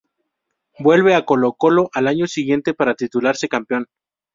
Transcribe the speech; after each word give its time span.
Vuelve 0.79 1.13
a 1.13 1.25
Colo-Colo 1.27 1.91
al 1.93 2.07
año 2.07 2.25
siguiente 2.25 2.73
para 2.73 2.95
titularse 2.95 3.47
campeón. 3.47 3.85